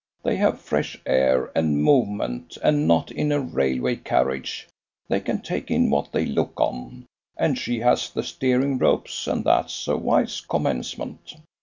[0.23, 4.67] They have fresh air and movement, and not in a railway carriage;
[5.07, 7.05] they can take in what they look on.
[7.37, 11.35] And she has the steering ropes, and that's a wise commencement.